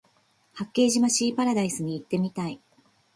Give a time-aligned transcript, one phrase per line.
[0.55, 2.59] 八景島シーパラダイスに行ってみたい